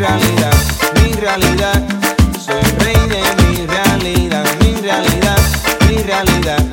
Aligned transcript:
Mi 0.00 0.06
realidad, 0.06 0.54
mi 0.94 1.12
realidad. 1.12 1.82
Soy 2.38 2.62
rey 2.78 2.96
de 3.06 3.20
mi 3.44 3.66
realidad, 3.66 4.46
mi 4.60 4.80
realidad, 4.80 5.38
mi 5.90 5.96
realidad. 5.98 6.69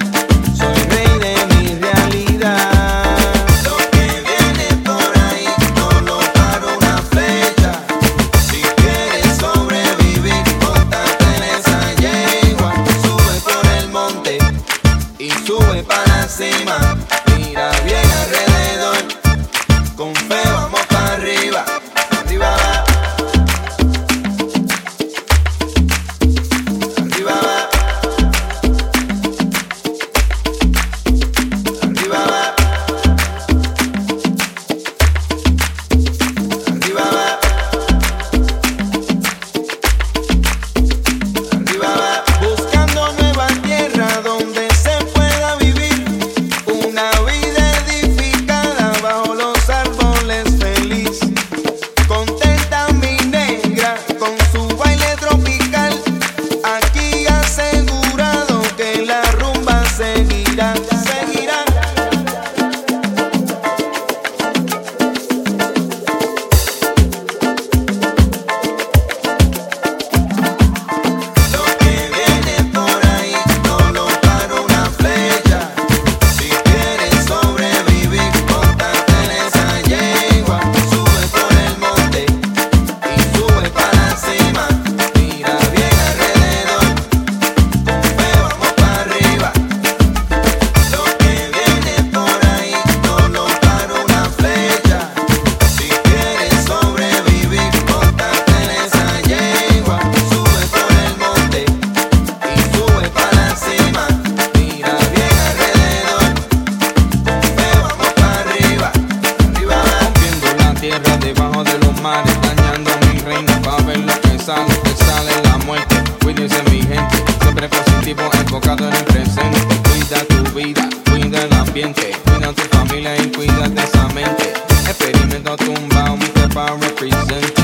enfocado 118.34 118.88
en 118.88 118.94
el 118.94 119.04
presente. 119.06 119.60
Cuida 119.90 120.24
tu 120.26 120.52
vida, 120.56 120.90
cuida 121.10 121.44
el 121.44 121.54
ambiente, 121.54 122.12
cuida 122.26 122.54
tu 122.54 122.62
familia 122.76 123.16
y 123.18 123.28
cuida 123.28 123.66
esa 123.84 124.08
mente. 124.10 124.54
Experimento 124.88 125.56
tumbao, 125.58 126.18
mi 126.18 126.26
para 126.54 126.76
represent. 126.76 127.60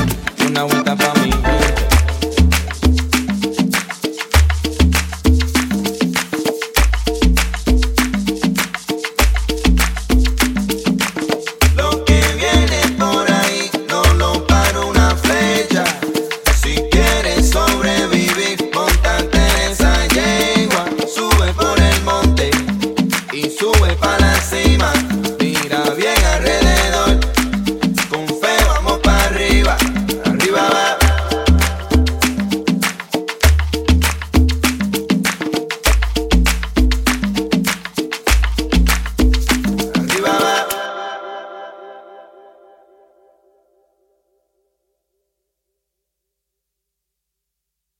Una 0.46 0.64
vuelta 0.64 0.94